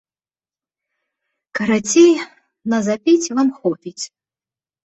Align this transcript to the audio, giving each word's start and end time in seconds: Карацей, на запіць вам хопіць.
Карацей, 1.59 2.09
на 2.73 2.77
запіць 2.89 3.31
вам 3.37 3.49
хопіць. 3.59 4.03